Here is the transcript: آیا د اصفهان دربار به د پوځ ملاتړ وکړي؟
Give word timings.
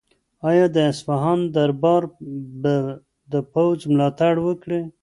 آیا 0.49 0.65
د 0.75 0.77
اصفهان 0.91 1.39
دربار 1.55 2.03
به 2.61 2.75
د 3.31 3.33
پوځ 3.53 3.79
ملاتړ 3.91 4.33
وکړي؟ 4.47 4.81